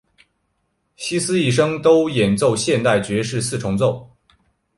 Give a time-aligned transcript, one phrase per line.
[0.95, 4.09] 希斯一生都演奏现代爵士四重奏。